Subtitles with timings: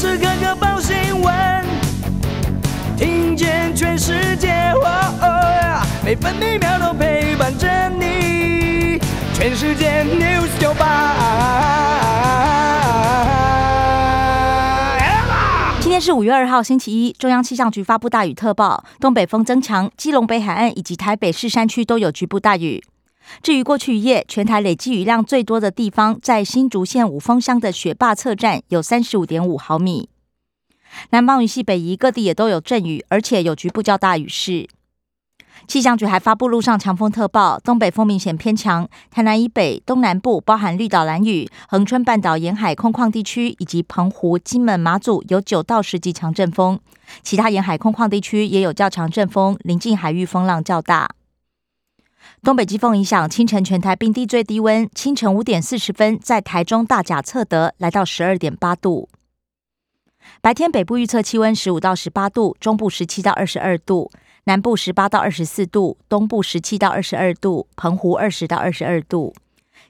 [0.00, 1.62] 时刻刻报新闻，
[2.96, 4.72] 听见全世界，
[6.02, 8.98] 每分每秒都陪伴着你。
[9.34, 11.14] 全世界 news 九八。
[15.80, 17.12] 今天是五月二号，星期一。
[17.18, 22.82] 中央气象局发布大雨特报，东北风增强，基隆北海岸以及台北市山区都有局部大雨。
[23.42, 30.08] 至于过去一夜全台累计雨量最多的地方，在新竹县五峰乡的雪坝侧站有三十五点五毫米。
[31.10, 34.68] 南方与西北移各地也都有阵雨，而且有局部较大雨势。
[35.68, 46.80] 气象局还发布路上强风特报，东北风明显偏强，台南以北、东南部包含绿岛、蓝屿、恒春半岛沿海空旷地区以及澎湖、金门、马祖有九到十级强阵风，
[47.22, 51.10] 其他沿海空旷地区也有较强阵风，临近海域风浪较大。
[52.42, 59.08] 东北季风影响，清晨全台冰地最低温，清晨五点四十分在台中大甲测得来到十二点八度。
[60.40, 64.10] 白天北部预测气温十五到十八度，中部十七到二十二度，
[64.44, 69.34] 南部十八到二十四度，东部十七到二十二度，澎湖二十到二十二度。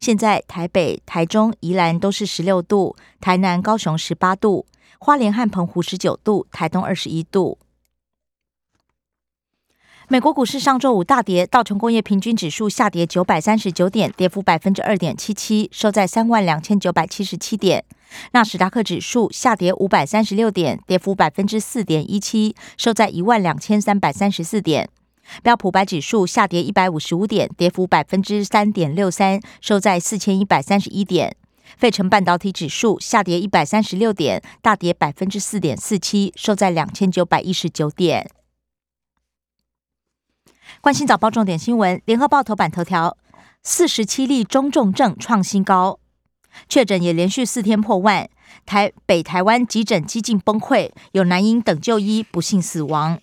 [0.00, 4.66] 现在台北、台中、宜兰都是十六度，台南、高雄十八度，
[5.00, 7.58] 花莲和澎湖十九度，台东二十一度。
[10.10, 17.84] 美国股市上周五大跌，道琼工业平均指数下跌九百三十九点，跌幅百分之二点七七，收在三万两千九百七十七点。
[18.32, 24.88] 纳斯达克指数下跌五百三十六点，跌幅百分之四点一七，收在一万两千三百三十四点。
[25.42, 31.36] 标普白指数下跌一百五十五点，跌幅百分之三点六三，收在四千一百三十一点。
[31.76, 38.30] 费城半导体指数下跌一百三十六点，大跌百分之四点四七，收在两千九百一十九点。
[40.80, 43.16] 关心早报重点新闻，联合报头版头条：
[43.64, 45.98] 四十七例中重症创新高，
[46.68, 48.30] 确诊也连续四天破万。
[48.64, 53.18] 台北台湾急诊几近崩溃，有男婴等就医不幸死亡。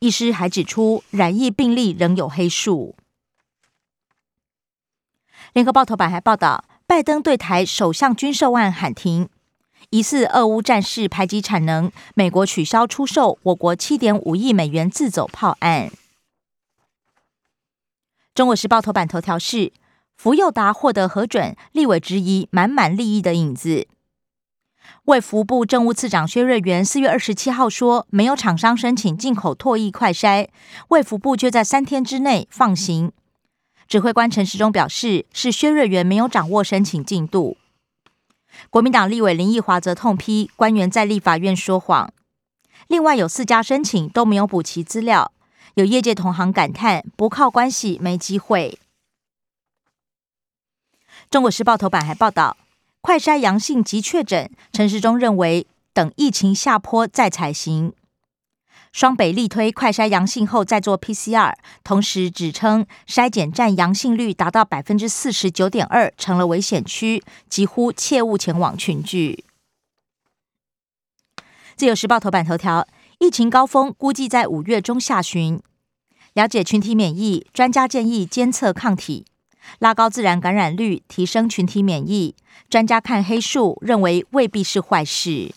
[0.00, 2.94] 医师还指出，染疫病例仍有黑数。
[5.54, 9.28] 联合报头版还报道，拜登对台首相军售案喊停，
[9.88, 15.90] 疑似俄乌战事排挤产能，美国取消出售我国七点五亿美元自走炮案。
[18.34, 19.72] 中国时报头版头条是：
[20.16, 23.88] 福佑达获得核准，立委质疑满满利益的影子。
[25.04, 30.48] 卫福部政务次长薛瑞元四月二十七号说，没有厂商申请进口唾液快筛，
[30.88, 33.12] 卫福部就在三天之内放行。
[33.88, 37.56] 指挥官陈时中表示，是薛瑞元没有掌握申请进度。
[38.68, 42.12] 国民党立委林奕华则痛批官员在立法院说谎。
[42.86, 45.32] 另外有四家申请都没有补齐资料。
[45.74, 48.78] 有业界同行感叹：“不靠关系没机会。”
[51.30, 52.56] 中国时报头版还报道，
[53.00, 57.92] 快筛阳性即确诊，陈时中认为等疫情下坡再采行。
[58.92, 61.54] 双北力推快筛阳性后再做 PCR，
[61.84, 69.44] 同时指称筛检站阳性率达到百分之四十九点二，成了危险区，几乎切勿前往群聚。
[71.76, 72.88] 自由时报头版头条。
[73.20, 75.60] 疫情高峰估计在五月中下旬。
[76.32, 79.26] 了解群体免疫，专家建议监测抗体，
[79.78, 82.34] 拉高自然感染率，提升群体免疫。
[82.70, 85.54] 专家看黑数，认为未必是坏事。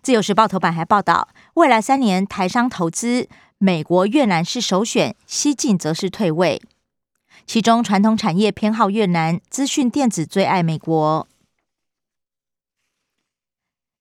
[0.00, 6.62] 自由时报头版还报道，未来三年台商投资，美国、越南是首选，西进则是退位。
[7.44, 11.26] 其中传统产业偏好越南，资讯电子最爱美国。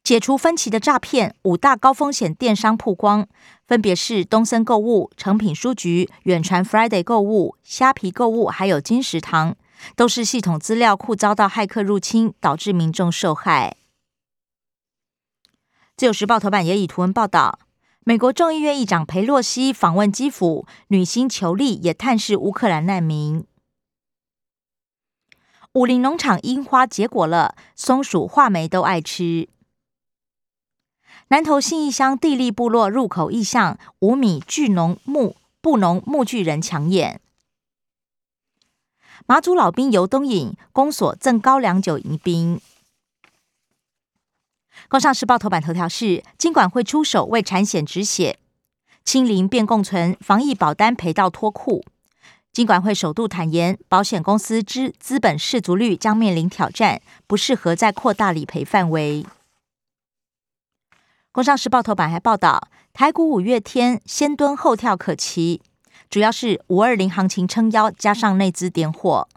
[0.07, 3.27] 解除分歧的诈骗，五大高风险电商曝光，
[3.67, 9.57] 分别是东森购物、诚品书局、远传 Friday 购物、虾皮购物，还有金石堂，
[9.97, 13.75] 都是系统资料库遭到骇客入侵，导致民众受害。
[15.97, 17.59] 自由时报头版也以图文报道，
[18.05, 23.45] 美国众议院议长佩洛西访问基辅，女星裘丽也探视乌克兰难民。
[25.73, 29.49] 武林农场樱花结果了，松鼠、画眉都爱吃。
[31.29, 37.19] 南投信义乡地利部落入口意象五米巨农木布农木巨人抢眼。
[39.25, 42.61] 马祖老兵游东引，公所赠高粱酒迎宾。
[44.87, 48.39] 工商时报头版头条是：金管会出手为产险止血，
[49.03, 51.83] 清零变共存，防疫保单赔到脱裤。
[52.53, 59.25] 金管会首度坦言，保险公司之资本适足率将面临挑战，不适合再扩大理赔范围。
[61.37, 65.61] 工商时报头版还报道，台股五月天先蹲后跳可期，
[66.09, 69.29] 主要是五二零行情撑腰，加上内资点火。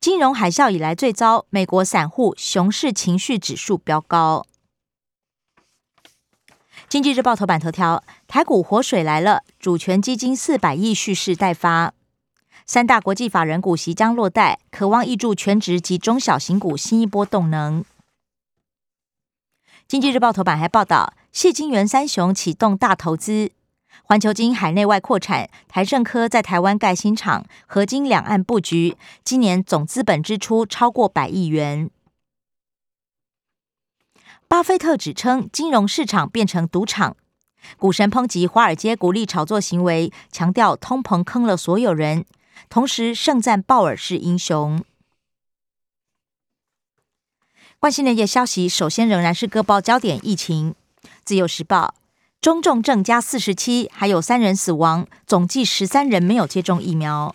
[0.00, 4.46] 金融海啸以来最糟，美国散户熊市情绪指数飙高。
[6.88, 11.92] 经济日报头版头条：台股活水来了，主权基金四百亿蓄势待发，
[12.64, 17.84] 三大国际法人股息将落袋，渴望挹注全职及中小型股新一波动能。
[19.90, 23.50] 经济日报头版还报道，谢金元三雄启动大投资，
[24.04, 31.90] 环球金海内外扩产，台盛科在台湾盖新厂，合金两岸布局，今年总资本支出超过百亿元。
[34.46, 37.16] 巴菲特指称，金融市场变成赌场。
[37.76, 42.24] 股神抨击华尔街鼓励炒作行为，强调通膨坑了所有人，
[42.68, 44.84] 同时盛赞鲍尔是英雄。
[47.80, 50.74] 关心的业消息，首先仍然是各报焦点疫情。
[51.24, 51.94] 自由时报，
[52.38, 57.34] 中重症加四十七，还有三人死亡，总计十三人没有接种疫苗。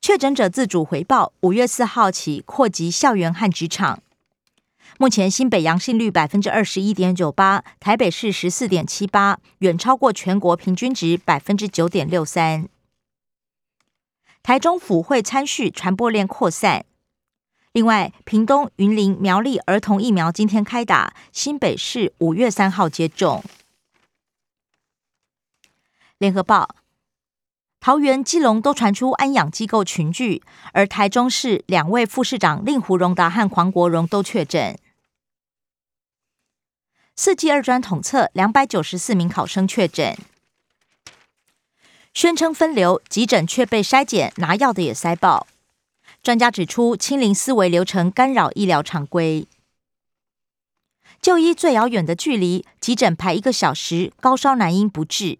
[0.00, 4.00] 确诊者自主回报，五月四号起扩及校园和职场。
[4.96, 12.68] 目前新北阳性率百分之二十一点九八，台北市十四点七八，远超过全国平均值百分之九点六三。
[14.40, 16.84] 台中府会参序传播链扩散。
[17.72, 23.42] 另外，屏东、云林、苗栗儿童疫苗今天开打，新北市五月三号接种。
[26.18, 26.76] 联合报：
[27.80, 30.42] 桃园、基隆都传出安养机构群聚，
[30.74, 34.78] 而台中市两位副市长令狐荣达和黄国荣都确诊。
[37.16, 40.14] 四季二专统测，两百九十四名考生确诊，
[42.12, 45.46] 宣称分流急诊却被筛检，拿药的也塞爆。
[46.22, 49.48] 专家指出，清零思维流程干扰医疗常规。
[51.20, 55.38] 就医最遥远的距离，急诊排一个小时，高烧男婴不治。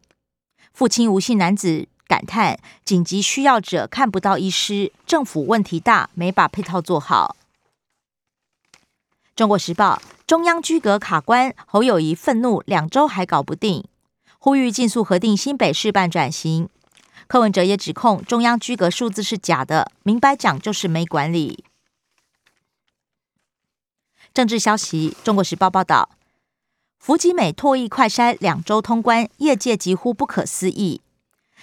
[0.73, 7.37] 父亲吴姓男子感叹：紧急需要者看不到医师，政府问题大，没把配套做好。
[9.37, 10.03] 中国时报。
[10.25, 13.85] 中央居阁卡关，侯友谊愤怒，两周还搞不定，
[14.39, 16.71] 呼吁尽速核定新北市办转型。
[17.27, 21.65] 柯文哲也指控中央居格数字是假的，明白讲就是没管理。
[24.35, 26.09] 政治消息，中国时报报道，
[26.99, 31.01] 福吉美唾液快筛两周通关，业界几乎不可思议。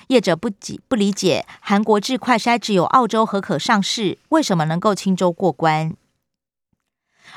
[0.08, 5.96] 业者不解不理解，韩国制快筛只有澳洲和可上市，为什么能够轻舟过关？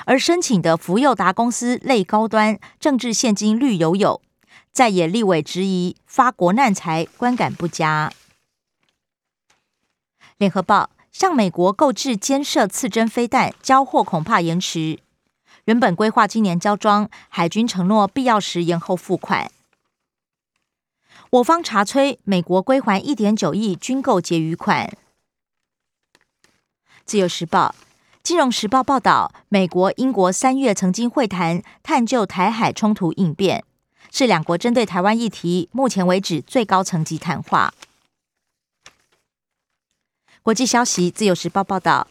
[0.07, 4.23] 而申请的福佑达公司类高端政治现金绿油油，
[4.73, 8.11] 在野立委质疑发国难财，观感不佳。
[10.39, 14.99] 联合报向美国购置监射刺针飞弹，交货恐怕延迟。
[15.67, 19.53] 原本规划今年交装，海军承诺必要时延后付款。
[21.31, 24.97] 我方查催美国归还一点九亿军购结余款。
[27.05, 27.75] 自由时报。
[28.23, 33.65] 金融时报报道，美国、英国三月曾经会谈，探究台海冲突应变，
[34.13, 37.73] 是两国针对台湾议题目前为止最高层级谈话。
[40.43, 42.09] 国际消息，自由时报报道，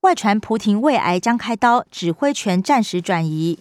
[0.00, 3.58] 外传普廷胃癌将开刀，指挥权暂时转移。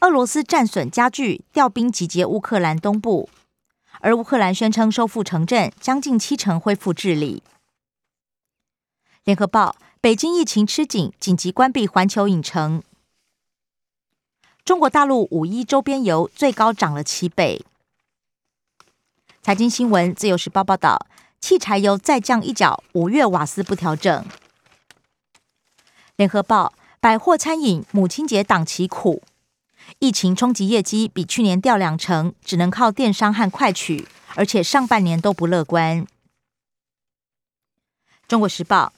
[0.00, 3.30] 俄罗斯战损加剧，调兵集结乌克兰东部，
[4.00, 7.42] 而乌克兰宣称收复城镇，将近七成恢复治理。
[9.24, 12.82] 联合报：北京疫情吃紧，紧急关闭环球影城。
[14.64, 17.64] 中国大陆五一周边游最高涨了七倍。
[19.42, 21.06] 财经新闻：自由时报报道，
[21.40, 24.24] 汽柴油再降一角，五月瓦斯不调整。
[26.14, 29.22] 联合报：百货餐饮母亲节档期苦，
[29.98, 36.06] 疫情冲击业绩，比去年掉两成，只能靠电商和快取，而且上半年都不乐观。
[38.28, 38.92] 中国时报。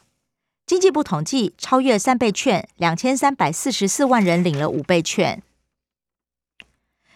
[0.67, 5.43] 经济部统计，超越三倍券，两千三百四十四万人领了五倍券。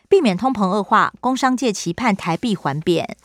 [0.08, 3.16] 避免通膨恶化，工商界期盼台币还贬。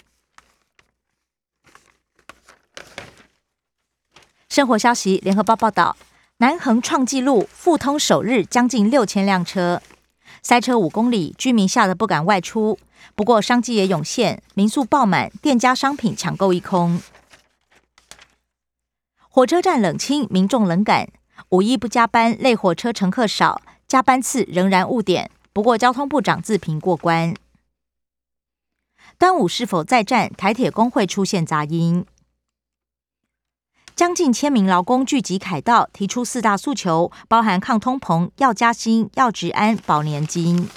[4.50, 5.96] 生活消息，联合报报道，
[6.38, 9.82] 南横创纪录，复通首日将近六千辆车，
[10.42, 12.78] 塞车五公里，居民吓得不敢外出。
[13.16, 17.02] 不过商机也涌现，民宿爆满，店家商品抢购一空。
[19.30, 21.10] 火车站冷清，民众冷感。
[21.50, 25.32] 五一不加班，累火车乘客少，加班次仍然误点。
[25.54, 27.36] 不过交通部长自评过关。
[29.20, 30.34] 端午是否再战？
[30.34, 32.06] 台铁工会出现杂音。
[33.96, 40.68] 将近千名劳工聚集凯道，提出四大诉求，包含抗通膨、要加薪、要治安、保年金。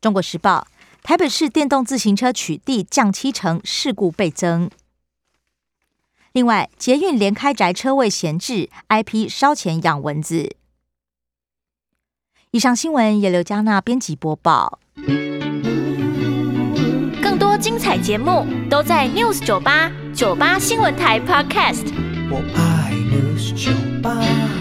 [0.00, 0.66] 中国时报：
[1.04, 4.68] 台北市电动自行车取缔降七成，事故倍增。
[6.32, 10.56] 另外，捷运连开宅车位闲置，IP 烧钱养蚊子。
[12.50, 14.78] 以上新闻由刘嘉娜编辑播报。
[17.22, 21.92] 更多精彩节目都在 News 九八九八新闻台 Podcast。
[22.30, 23.70] 我爱 News 酒
[24.02, 24.57] 吧。